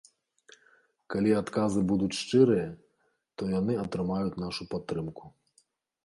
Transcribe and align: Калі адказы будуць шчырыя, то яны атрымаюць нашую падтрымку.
Калі 1.13 1.33
адказы 1.41 1.83
будуць 1.91 2.17
шчырыя, 2.19 2.63
то 3.41 3.49
яны 3.59 3.73
атрымаюць 3.83 4.39
нашую 4.45 4.67
падтрымку. 4.73 5.23